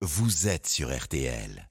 vous 0.00 0.46
êtes 0.46 0.68
sur 0.68 0.96
RTL. 0.96 1.67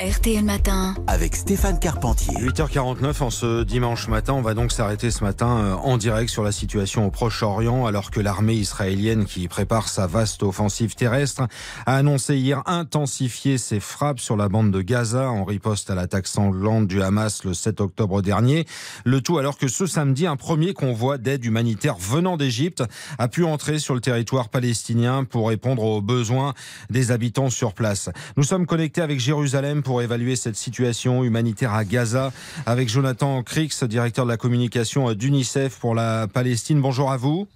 RTL 0.00 0.42
Matin. 0.42 0.94
Avec 1.06 1.36
Stéphane 1.36 1.78
Carpentier. 1.78 2.32
8h49 2.32 3.22
en 3.22 3.28
ce 3.28 3.64
dimanche 3.64 4.08
matin, 4.08 4.32
on 4.32 4.40
va 4.40 4.54
donc 4.54 4.72
s'arrêter 4.72 5.10
ce 5.10 5.22
matin 5.22 5.58
euh, 5.58 5.74
en 5.74 5.98
direct 5.98 6.30
sur 6.30 6.42
la 6.42 6.52
situation 6.52 7.06
au 7.06 7.10
Proche-Orient 7.10 7.84
alors 7.84 8.10
que 8.10 8.18
l'armée 8.18 8.54
israélienne 8.54 9.26
qui 9.26 9.46
prépare 9.46 9.88
sa 9.88 10.06
vaste 10.06 10.42
offensive 10.42 10.94
terrestre 10.94 11.42
a 11.84 11.96
annoncé 11.96 12.38
hier 12.38 12.62
intensifier 12.64 13.58
ses 13.58 13.78
frappes 13.78 14.20
sur 14.20 14.38
la 14.38 14.48
bande 14.48 14.70
de 14.70 14.80
Gaza 14.80 15.30
en 15.30 15.44
riposte 15.44 15.90
à 15.90 15.94
l'attaque 15.94 16.28
sanglante 16.28 16.86
du 16.86 17.02
Hamas 17.02 17.44
le 17.44 17.52
7 17.52 17.82
octobre 17.82 18.22
dernier. 18.22 18.64
Le 19.04 19.20
tout 19.20 19.36
alors 19.36 19.58
que 19.58 19.68
ce 19.68 19.84
samedi, 19.84 20.26
un 20.26 20.36
premier 20.36 20.72
convoi 20.72 21.18
d'aide 21.18 21.44
humanitaire 21.44 21.98
venant 21.98 22.38
d'Égypte 22.38 22.82
a 23.18 23.28
pu 23.28 23.44
entrer 23.44 23.78
sur 23.78 23.94
le 23.94 24.00
territoire 24.00 24.48
palestinien 24.48 25.24
pour 25.24 25.48
répondre 25.48 25.82
aux 25.82 26.00
besoins 26.00 26.54
des 26.88 27.10
habitants 27.10 27.50
sur 27.50 27.74
place. 27.74 28.08
Nous 28.38 28.44
sommes 28.44 28.64
connectés 28.64 29.02
avec 29.02 29.20
Jérusalem 29.20 29.82
pour 29.89 29.89
évaluer 29.98 30.36
cette 30.36 30.56
situation 30.56 31.24
humanitaire 31.24 31.74
à 31.74 31.84
Gaza 31.84 32.32
avec 32.66 32.88
Jonathan 32.88 33.42
Crix, 33.42 33.82
directeur 33.82 34.26
de 34.26 34.30
la 34.30 34.36
communication 34.36 35.12
d'UNICEF 35.14 35.78
pour 35.78 35.94
la 35.94 36.28
Palestine. 36.28 36.80
Bonjour 36.80 37.10
à 37.10 37.16
vous. 37.16 37.48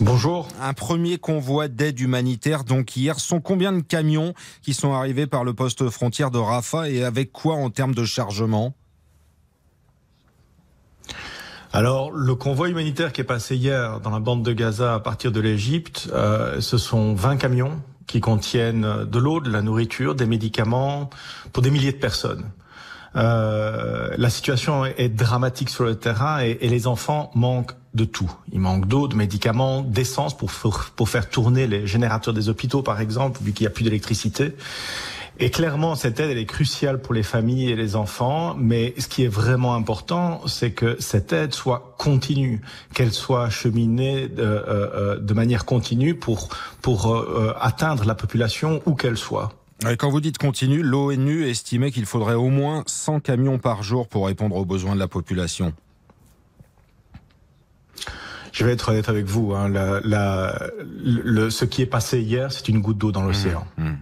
Bonjour. 0.00 0.48
Un 0.60 0.72
premier 0.72 1.18
convoi 1.18 1.68
d'aide 1.68 2.00
humanitaire, 2.00 2.64
donc 2.64 2.96
hier, 2.96 3.20
sont 3.20 3.40
combien 3.40 3.72
de 3.72 3.82
camions 3.82 4.32
qui 4.62 4.72
sont 4.72 4.94
arrivés 4.94 5.26
par 5.26 5.44
le 5.44 5.52
poste 5.52 5.90
frontière 5.90 6.30
de 6.30 6.38
Rafah 6.38 6.88
et 6.88 7.04
avec 7.04 7.30
quoi 7.32 7.56
en 7.56 7.68
termes 7.68 7.94
de 7.94 8.04
chargement? 8.04 8.74
Alors, 11.74 12.10
le 12.10 12.34
convoi 12.34 12.68
humanitaire 12.68 13.12
qui 13.12 13.22
est 13.22 13.24
passé 13.24 13.56
hier 13.56 14.00
dans 14.00 14.10
la 14.10 14.20
bande 14.20 14.42
de 14.42 14.52
Gaza 14.52 14.94
à 14.94 15.00
partir 15.00 15.32
de 15.32 15.40
l'Égypte, 15.40 16.10
euh, 16.12 16.60
ce 16.60 16.76
sont 16.76 17.14
20 17.14 17.36
camions 17.36 17.80
qui 18.06 18.20
contiennent 18.20 19.04
de 19.04 19.18
l'eau, 19.18 19.40
de 19.40 19.50
la 19.50 19.62
nourriture, 19.62 20.14
des 20.14 20.26
médicaments 20.26 21.10
pour 21.52 21.62
des 21.62 21.70
milliers 21.70 21.92
de 21.92 21.98
personnes. 21.98 22.44
Euh, 23.14 24.14
la 24.16 24.30
situation 24.30 24.86
est 24.86 25.08
dramatique 25.08 25.68
sur 25.68 25.84
le 25.84 25.96
terrain 25.96 26.40
et, 26.40 26.56
les 26.68 26.86
enfants 26.86 27.30
manquent 27.34 27.74
de 27.94 28.04
tout. 28.04 28.30
Ils 28.52 28.60
manquent 28.60 28.86
d'eau, 28.86 29.06
de 29.06 29.14
médicaments, 29.14 29.82
d'essence 29.82 30.36
pour, 30.36 30.50
pour 30.96 31.08
faire 31.08 31.28
tourner 31.28 31.66
les 31.66 31.86
générateurs 31.86 32.32
des 32.32 32.48
hôpitaux, 32.48 32.82
par 32.82 33.00
exemple, 33.00 33.40
vu 33.42 33.52
qu'il 33.52 33.64
n'y 33.64 33.68
a 33.68 33.70
plus 33.70 33.84
d'électricité. 33.84 34.54
Et 35.44 35.50
clairement, 35.50 35.96
cette 35.96 36.20
aide, 36.20 36.30
elle 36.30 36.38
est 36.38 36.46
cruciale 36.46 37.02
pour 37.02 37.14
les 37.14 37.24
familles 37.24 37.68
et 37.72 37.74
les 37.74 37.96
enfants. 37.96 38.54
Mais 38.56 38.94
ce 38.96 39.08
qui 39.08 39.24
est 39.24 39.28
vraiment 39.28 39.74
important, 39.74 40.40
c'est 40.46 40.70
que 40.70 40.94
cette 41.00 41.32
aide 41.32 41.52
soit 41.52 41.96
continue, 41.98 42.60
qu'elle 42.94 43.10
soit 43.10 43.46
acheminée 43.46 44.28
de, 44.28 44.40
euh, 44.40 44.62
euh, 44.68 45.18
de 45.18 45.34
manière 45.34 45.64
continue 45.64 46.14
pour, 46.14 46.48
pour 46.80 47.12
euh, 47.12 47.56
atteindre 47.60 48.04
la 48.04 48.14
population 48.14 48.82
où 48.86 48.94
qu'elle 48.94 49.16
soit. 49.16 49.52
Quand 49.98 50.10
vous 50.10 50.20
dites 50.20 50.38
continue, 50.38 50.80
l'ONU 50.80 51.48
estimait 51.48 51.90
qu'il 51.90 52.06
faudrait 52.06 52.34
au 52.34 52.48
moins 52.48 52.84
100 52.86 53.18
camions 53.18 53.58
par 53.58 53.82
jour 53.82 54.06
pour 54.06 54.28
répondre 54.28 54.54
aux 54.54 54.64
besoins 54.64 54.94
de 54.94 55.00
la 55.00 55.08
population. 55.08 55.72
Je 58.52 58.64
vais 58.64 58.72
être 58.72 58.90
honnête 58.90 59.08
avec 59.08 59.24
vous. 59.24 59.54
Hein, 59.54 59.68
la, 59.68 60.00
la, 60.04 60.68
le, 61.02 61.48
ce 61.50 61.64
qui 61.64 61.82
est 61.82 61.86
passé 61.86 62.20
hier, 62.20 62.52
c'est 62.52 62.68
une 62.68 62.80
goutte 62.80 62.98
d'eau 62.98 63.10
dans 63.10 63.22
l'océan. 63.22 63.66
Mmh, 63.78 63.84
mmh. 63.88 63.96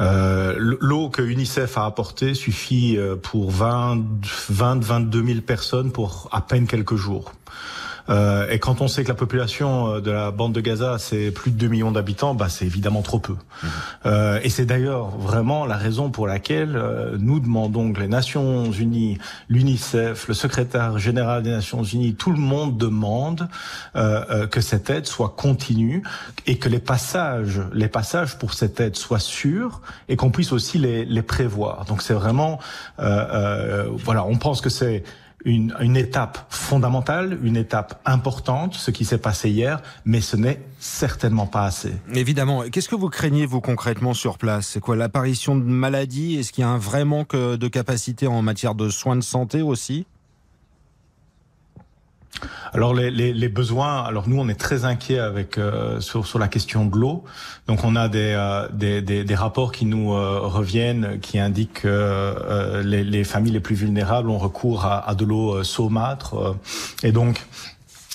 Euh, 0.00 0.54
L'eau 0.58 1.08
que 1.08 1.22
UNICEF 1.22 1.78
a 1.78 1.86
apportée 1.86 2.34
suffit 2.34 2.96
euh, 2.98 3.16
pour 3.16 3.50
20, 3.50 4.02
20, 4.50 4.84
22 4.84 5.24
000 5.24 5.40
personnes 5.40 5.90
pour 5.90 6.28
à 6.32 6.42
peine 6.42 6.66
quelques 6.66 6.96
jours. 6.96 7.32
Euh, 8.08 8.48
et 8.50 8.58
quand 8.58 8.80
on 8.80 8.88
sait 8.88 9.02
que 9.02 9.08
la 9.08 9.14
population 9.14 9.94
euh, 9.94 10.00
de 10.00 10.10
la 10.10 10.30
bande 10.30 10.52
de 10.52 10.60
Gaza, 10.60 10.98
c'est 10.98 11.30
plus 11.30 11.50
de 11.50 11.56
2 11.56 11.68
millions 11.68 11.92
d'habitants, 11.92 12.34
bah, 12.34 12.48
c'est 12.48 12.66
évidemment 12.66 13.02
trop 13.02 13.18
peu. 13.18 13.32
Mmh. 13.32 13.66
Euh, 14.06 14.40
et 14.42 14.50
c'est 14.50 14.66
d'ailleurs 14.66 15.08
vraiment 15.08 15.64
la 15.66 15.76
raison 15.76 16.10
pour 16.10 16.26
laquelle 16.26 16.76
euh, 16.76 17.16
nous 17.18 17.40
demandons 17.40 17.92
que 17.92 18.00
les 18.00 18.08
Nations 18.08 18.70
Unies, 18.70 19.18
l'UNICEF, 19.48 20.28
le 20.28 20.34
secrétaire 20.34 20.98
général 20.98 21.42
des 21.42 21.50
Nations 21.50 21.82
Unies, 21.82 22.14
tout 22.14 22.30
le 22.30 22.38
monde 22.38 22.76
demande 22.76 23.48
euh, 23.96 24.46
que 24.46 24.60
cette 24.60 24.90
aide 24.90 25.06
soit 25.06 25.34
continue 25.36 26.02
et 26.46 26.58
que 26.58 26.68
les 26.68 26.78
passages, 26.78 27.62
les 27.72 27.88
passages 27.88 28.38
pour 28.38 28.54
cette 28.54 28.80
aide 28.80 28.96
soient 28.96 29.18
sûrs 29.18 29.80
et 30.08 30.16
qu'on 30.16 30.30
puisse 30.30 30.52
aussi 30.52 30.78
les, 30.78 31.04
les 31.04 31.22
prévoir. 31.22 31.84
Donc 31.86 32.02
c'est 32.02 32.14
vraiment, 32.14 32.58
voilà, 32.98 34.24
on 34.24 34.36
pense 34.36 34.60
que 34.60 34.70
c'est 34.70 35.04
une, 35.44 35.74
une, 35.80 35.96
étape 35.96 36.46
fondamentale, 36.48 37.38
une 37.42 37.56
étape 37.56 38.00
importante, 38.04 38.74
ce 38.74 38.90
qui 38.90 39.04
s'est 39.04 39.18
passé 39.18 39.50
hier, 39.50 39.82
mais 40.04 40.20
ce 40.20 40.36
n'est 40.36 40.60
certainement 40.78 41.46
pas 41.46 41.64
assez. 41.64 41.92
Évidemment. 42.14 42.62
Qu'est-ce 42.70 42.88
que 42.88 42.94
vous 42.94 43.10
craignez, 43.10 43.46
vous, 43.46 43.60
concrètement, 43.60 44.14
sur 44.14 44.38
place? 44.38 44.68
C'est 44.68 44.80
quoi 44.80 44.96
L'apparition 44.96 45.56
de 45.56 45.62
maladies? 45.62 46.36
Est-ce 46.36 46.52
qu'il 46.52 46.62
y 46.62 46.64
a 46.64 46.70
un 46.70 46.78
vrai 46.78 47.04
manque 47.04 47.36
de 47.36 47.68
capacité 47.68 48.26
en 48.26 48.42
matière 48.42 48.74
de 48.74 48.88
soins 48.88 49.16
de 49.16 49.22
santé 49.22 49.62
aussi? 49.62 50.06
Alors 52.74 52.92
les, 52.92 53.10
les, 53.10 53.32
les, 53.32 53.48
besoins, 53.48 54.02
alors 54.02 54.28
nous 54.28 54.38
on 54.38 54.48
est 54.48 54.58
très 54.58 54.84
inquiets 54.84 55.20
avec 55.20 55.58
euh, 55.58 56.00
sur, 56.00 56.26
sur 56.26 56.40
la 56.40 56.48
question 56.48 56.84
de 56.84 56.96
l'eau. 56.96 57.24
Donc 57.68 57.84
on 57.84 57.94
a 57.94 58.08
des, 58.08 58.34
euh, 58.36 58.68
des, 58.72 59.00
des, 59.00 59.22
des, 59.22 59.34
rapports 59.36 59.70
qui 59.70 59.86
nous 59.86 60.12
euh, 60.12 60.40
reviennent 60.40 61.20
qui 61.20 61.38
indiquent 61.38 61.82
que 61.82 61.88
euh, 61.88 62.82
les, 62.82 63.04
les, 63.04 63.22
familles 63.22 63.52
les 63.52 63.60
plus 63.60 63.76
vulnérables 63.76 64.28
ont 64.28 64.38
recours 64.38 64.84
à, 64.84 65.08
à 65.08 65.14
de 65.14 65.24
l'eau 65.24 65.62
saumâtre 65.62 66.56
et 67.04 67.12
donc 67.12 67.46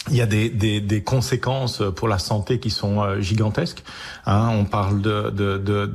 il 0.09 0.16
y 0.16 0.22
a 0.22 0.25
des, 0.25 0.50
des, 0.50 0.81
des, 0.81 1.03
conséquences 1.03 1.84
pour 1.96 2.08
la 2.08 2.18
santé 2.18 2.59
qui 2.59 2.72
sont 2.72 3.22
gigantesques. 3.22 3.84
Hein, 4.25 4.50
on 4.52 4.66
parle 4.66 5.02
de, 5.02 5.30
de, 5.30 5.58
de, 5.58 5.92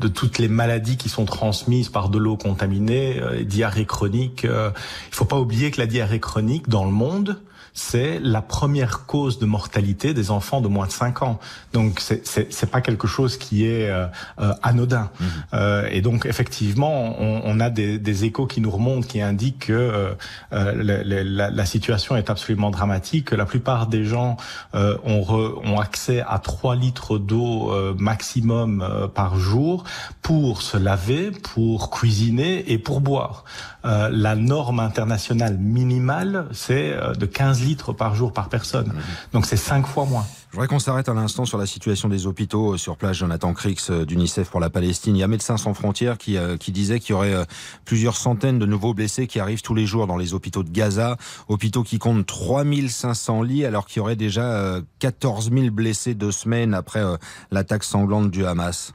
de, 0.00 0.08
toutes 0.08 0.38
les 0.38 0.48
maladies 0.48 0.96
qui 0.96 1.08
sont 1.08 1.24
transmises 1.24 1.88
par 1.88 2.08
de 2.08 2.18
l'eau 2.18 2.36
contaminée, 2.36 3.18
euh, 3.20 3.44
diarrhée 3.44 3.86
chronique. 3.86 4.44
Euh, 4.44 4.70
il 5.08 5.14
faut 5.14 5.24
pas 5.24 5.38
oublier 5.38 5.70
que 5.70 5.80
la 5.80 5.86
diarrhée 5.86 6.20
chronique 6.20 6.68
dans 6.68 6.84
le 6.84 6.90
monde, 6.90 7.40
c'est 7.76 8.18
la 8.20 8.40
première 8.40 9.04
cause 9.04 9.38
de 9.38 9.44
mortalité 9.44 10.14
des 10.14 10.30
enfants 10.30 10.62
de 10.62 10.66
moins 10.66 10.86
de 10.86 10.92
5 10.92 11.22
ans. 11.22 11.38
Donc 11.74 12.00
c'est 12.00 12.70
pas 12.70 12.80
quelque 12.80 13.06
chose 13.06 13.36
qui 13.36 13.66
est 13.66 13.90
euh, 13.90 14.06
euh 14.40 14.54
anodin. 14.62 15.10
Mmh. 15.20 15.24
Euh, 15.52 15.88
et 15.92 16.00
donc 16.00 16.24
effectivement, 16.24 17.20
on, 17.20 17.42
on 17.44 17.60
a 17.60 17.68
des, 17.68 17.98
des, 17.98 18.24
échos 18.24 18.46
qui 18.46 18.62
nous 18.62 18.70
remontent 18.70 19.06
qui 19.06 19.20
indiquent 19.20 19.66
que 19.66 19.72
euh, 19.72 20.14
la, 20.50 21.04
la, 21.04 21.50
la, 21.50 21.66
situation 21.66 22.16
est 22.16 22.30
absolument 22.30 22.70
dramatique. 22.70 23.26
Que 23.26 23.34
la 23.36 23.44
plupart 23.44 23.88
des 23.88 24.04
gens 24.04 24.38
ont, 24.72 25.20
re, 25.20 25.60
ont 25.62 25.78
accès 25.78 26.22
à 26.26 26.38
3 26.38 26.76
litres 26.76 27.18
d'eau 27.18 27.74
maximum 27.98 29.10
par 29.14 29.38
jour 29.38 29.84
pour 30.22 30.62
se 30.62 30.78
laver, 30.78 31.30
pour 31.30 31.90
cuisiner 31.90 32.72
et 32.72 32.78
pour 32.78 33.02
boire. 33.02 33.44
la 33.84 34.34
norme 34.34 34.80
internationale 34.80 35.58
minimale, 35.58 36.46
c'est 36.52 36.96
de 37.18 37.26
15 37.26 37.65
litres 37.66 37.92
par 37.92 38.14
jour 38.14 38.32
par 38.32 38.48
personne. 38.48 38.88
Mmh. 38.88 39.32
Donc 39.32 39.46
c'est 39.46 39.56
cinq 39.56 39.86
fois 39.86 40.06
moins. 40.06 40.26
Je 40.56 40.60
voudrais 40.60 40.68
qu'on 40.68 40.78
s'arrête 40.78 41.10
un 41.10 41.18
instant 41.18 41.44
sur 41.44 41.58
la 41.58 41.66
situation 41.66 42.08
des 42.08 42.26
hôpitaux 42.26 42.72
euh, 42.72 42.76
sur 42.78 42.96
place. 42.96 43.18
Jonathan 43.18 43.52
Crix 43.52 43.88
euh, 43.90 44.06
d'UNICEF 44.06 44.48
pour 44.48 44.58
la 44.58 44.70
Palestine. 44.70 45.14
Il 45.14 45.18
y 45.18 45.22
a 45.22 45.28
Médecins 45.28 45.58
sans 45.58 45.74
frontières 45.74 46.16
qui, 46.16 46.38
euh, 46.38 46.56
qui 46.56 46.72
disait 46.72 46.98
qu'il 46.98 47.10
y 47.10 47.12
aurait 47.12 47.46
plusieurs 47.84 48.16
centaines 48.16 48.58
de 48.58 48.64
nouveaux 48.64 48.94
blessés 48.94 49.26
qui 49.26 49.38
arrivent 49.38 49.60
tous 49.60 49.74
les 49.74 49.84
jours 49.84 50.06
dans 50.06 50.16
les 50.16 50.32
hôpitaux 50.32 50.62
de 50.62 50.70
Gaza. 50.70 51.18
Hôpitaux 51.48 51.82
qui 51.82 51.98
comptent 51.98 52.24
3500 52.24 53.42
lits 53.42 53.66
alors 53.66 53.86
qu'il 53.86 53.98
y 53.98 54.00
aurait 54.00 54.16
déjà 54.16 54.80
14 55.00 55.50
000 55.52 55.70
blessés 55.70 56.14
deux 56.14 56.32
semaines 56.32 56.72
après 56.72 57.02
l'attaque 57.50 57.84
sanglante 57.84 58.30
du 58.30 58.46
Hamas. 58.46 58.94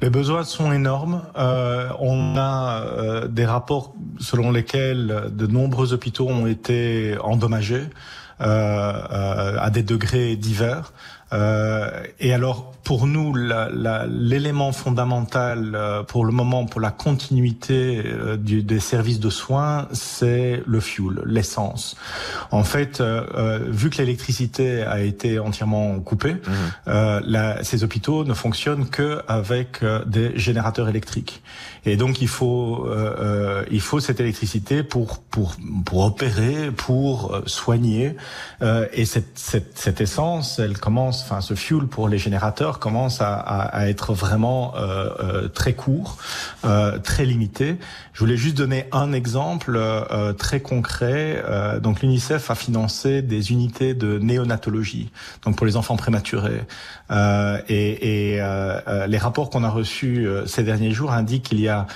Les 0.00 0.10
besoins 0.10 0.44
sont 0.44 0.72
énormes. 0.72 1.22
Euh, 1.36 1.88
on 1.98 2.36
a 2.36 2.82
euh, 2.82 3.28
des 3.28 3.46
rapports 3.46 3.94
selon 4.18 4.50
lesquels 4.50 5.30
de 5.30 5.46
nombreux 5.46 5.92
hôpitaux 5.92 6.28
ont 6.28 6.46
été 6.46 7.16
endommagés 7.22 7.84
à 8.38 9.70
des 9.70 9.82
degrés 9.82 10.36
divers. 10.36 10.92
Euh, 11.32 12.04
et 12.20 12.32
alors, 12.32 12.72
pour 12.84 13.08
nous, 13.08 13.34
l'élément 13.34 14.70
fondamental 14.70 15.72
euh, 15.74 16.04
pour 16.04 16.24
le 16.24 16.30
moment, 16.30 16.66
pour 16.66 16.80
la 16.80 16.92
continuité 16.92 18.00
euh, 18.04 18.36
du, 18.36 18.62
des 18.62 18.78
services 18.78 19.18
de 19.18 19.28
soins, 19.28 19.88
c'est 19.90 20.62
le 20.64 20.78
fuel, 20.78 21.20
l'essence. 21.24 21.96
En 22.52 22.62
fait, 22.62 23.00
euh, 23.00 23.58
vu 23.66 23.90
que 23.90 23.98
l'électricité 23.98 24.82
a 24.82 25.00
été 25.00 25.40
entièrement 25.40 25.98
coupée, 25.98 26.34
mmh. 26.34 26.90
la, 27.26 27.64
ces 27.64 27.82
hôpitaux 27.82 28.24
ne 28.24 28.34
fonctionnent 28.34 28.88
que 28.88 29.20
avec 29.26 29.84
des 30.06 30.38
générateurs 30.38 30.88
électriques. 30.88 31.42
Et 31.84 31.96
donc, 31.96 32.20
il 32.22 32.28
faut, 32.28 32.88
il 33.70 33.80
faut 33.80 34.00
cette 34.00 34.20
électricité 34.20 34.82
pour 34.82 35.18
pour 35.18 35.56
pour 35.84 36.04
opérer, 36.04 36.70
pour 36.70 37.42
soigner. 37.46 38.14
Et 38.92 39.04
cette, 39.04 39.38
cette, 39.38 39.78
cette, 39.78 40.00
essence, 40.00 40.58
elle 40.58 40.78
commence, 40.78 41.22
enfin 41.22 41.40
ce 41.40 41.54
fuel 41.54 41.86
pour 41.86 42.08
les 42.08 42.18
générateurs 42.18 42.78
commence 42.78 43.20
à, 43.20 43.34
à, 43.34 43.60
à 43.62 43.88
être 43.88 44.14
vraiment 44.14 44.74
très 45.54 45.74
court, 45.74 46.16
très 47.02 47.24
limité. 47.24 47.76
Je 48.12 48.20
voulais 48.20 48.36
juste 48.36 48.56
donner 48.56 48.86
un 48.92 49.12
exemple 49.12 49.78
très 50.38 50.60
concret. 50.60 51.42
donc 51.82 52.00
l'UNICEF 52.00 52.50
a 52.50 52.54
financé 52.54 53.22
des 53.22 53.52
unités 53.52 53.94
de 53.94 54.18
néonatologie, 54.18 55.10
donc 55.44 55.56
pour 55.56 55.66
les 55.66 55.76
enfants 55.76 55.96
prématurés. 55.96 56.62
Euh, 57.10 57.60
et, 57.68 58.34
et 58.34 58.40
euh, 58.40 58.80
euh, 58.88 59.06
les 59.06 59.18
rapports 59.18 59.50
qu'on 59.50 59.64
a 59.64 59.68
reçus 59.68 60.26
ces 60.46 60.64
derniers 60.64 60.90
jours 60.90 61.12
indiquent 61.12 61.44
qu'il 61.44 61.60
y 61.60 61.68
a 61.68 61.86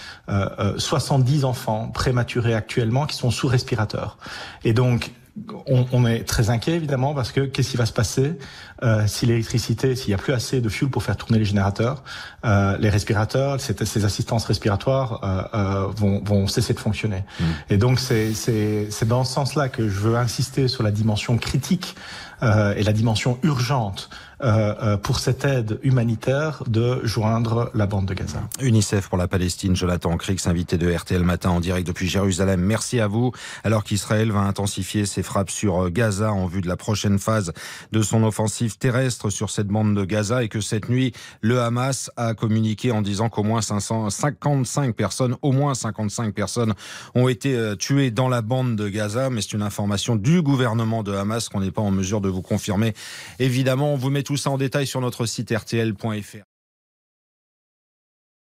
70 0.77 1.45
enfants 1.45 1.89
prématurés 1.89 2.55
actuellement 2.55 3.07
qui 3.07 3.17
sont 3.17 3.31
sous 3.31 3.49
respirateur. 3.49 4.19
Et 4.65 4.73
donc 4.73 5.13
on, 5.67 5.87
on, 5.93 6.07
est 6.07 6.25
très 6.25 6.51
inquiet 6.51 6.75
évidemment 6.75 7.15
parce 7.15 7.33
que 7.33 7.41
qu'est-ce 7.41 7.71
qui 7.71 7.77
va 7.77 7.87
se 7.87 7.93
passer 7.93 8.39
euh, 8.83 9.07
si 9.07 9.27
l'électricité, 9.27 9.95
s'il 9.95 10.09
n'y 10.09 10.15
a 10.15 10.19
plus 10.19 10.33
assez 10.33 10.61
de 10.61 10.69
fuel 10.69 10.91
pour 10.91 11.03
faire 11.03 11.17
tourner 11.17 11.39
les 11.39 11.45
générateurs, 11.45 12.03
euh, 12.45 12.77
les 12.79 12.89
respirateurs, 12.89 13.61
ces, 13.61 13.85
ces 13.85 14.05
assistances 14.05 14.45
respiratoires 14.47 15.21
euh, 15.23 15.43
euh, 15.55 15.87
vont, 15.97 16.23
vont, 16.25 16.47
cesser 16.47 16.75
de 16.75 16.81
fonctionner. 16.81 17.25
Mmh. 17.39 17.45
Et 17.71 17.77
donc 17.77 18.01
c'est 18.01 19.05
dans 19.07 19.25
ce 19.25 19.33
sens-là 19.33 19.69
que 19.69 19.89
je 19.89 20.01
veux 20.01 20.17
insister 20.17 20.69
sur 20.69 20.83
la 20.83 20.91
dimension 20.91 21.37
critique 21.39 21.97
euh, 22.43 22.75
et 22.77 22.83
la 22.83 22.93
dimension 22.93 23.39
urgente 23.43 24.09
pour 25.03 25.19
cette 25.19 25.45
aide 25.45 25.79
humanitaire 25.83 26.65
de 26.67 27.01
joindre 27.05 27.71
la 27.75 27.87
bande 27.87 28.07
de 28.07 28.15
Gaza. 28.15 28.41
UNICEF 28.61 29.09
pour 29.09 29.19
la 29.19 29.29
Palestine, 29.29 29.77
Jonathan 29.77 30.17
Crix, 30.17 30.47
invité 30.47 30.79
de 30.79 30.91
RTL 30.91 31.23
Matin 31.23 31.51
en 31.51 31.61
direct 31.61 31.87
depuis 31.87 32.09
Jérusalem. 32.09 32.61
Merci 32.61 33.01
à 33.01 33.07
vous. 33.07 33.33
Alors 33.65 33.85
qu'Israël 33.85 34.33
va 34.33 34.41
intensifier 34.41 35.07
ses 35.07 35.23
frappes 35.23 35.51
sur 35.51 35.91
Gaza 35.91 36.33
en 36.33 36.47
vue 36.47 36.61
de 36.61 36.69
la 36.69 36.77
prochaine 36.77 37.19
phase 37.19 37.53
de 37.93 38.03
son 38.03 38.25
offensive 38.25 38.79
terrestre 38.79 39.31
sur 39.31 39.51
cette 39.51 39.69
bande 39.69 39.95
de 39.95 40.05
Gaza 40.05 40.43
et 40.43 40.49
que 40.49 40.61
cette 40.61 40.89
nuit, 40.89 41.13
le 41.41 41.61
Hamas 41.61 42.11
a 42.17 42.35
communiqué 42.35 42.93
en 42.93 43.03
disant 43.03 43.29
qu'au 43.29 43.43
moins 43.43 43.63
555 43.63 44.95
personnes, 44.95 45.37
au 45.43 45.53
moins 45.53 45.75
55 45.75 46.35
personnes 46.35 46.75
ont 47.15 47.29
été 47.29 47.75
tuées 47.79 48.11
dans 48.11 48.29
la 48.29 48.43
bande 48.43 48.77
de 48.77 48.89
Gaza. 48.89 49.31
Mais 49.31 49.43
c'est 49.43 49.53
une 49.53 49.63
information 49.63 50.17
du 50.17 50.43
gouvernement 50.43 51.03
de 51.03 51.13
Hamas 51.13 51.49
qu'on 51.49 51.61
n'est 51.61 51.71
pas 51.71 51.83
en 51.83 51.91
mesure 51.91 52.21
de 52.21 52.29
vous 52.29 52.43
confirmer. 52.43 52.95
Évidemment, 53.39 53.93
on 53.93 53.97
vous 53.97 54.11
met 54.11 54.23
tout 54.31 54.37
ça 54.37 54.51
en 54.51 54.59
détail 54.59 54.87
sur 54.87 55.01
notre 55.01 55.27
site 55.27 55.51
rtl.fr. 55.51 56.50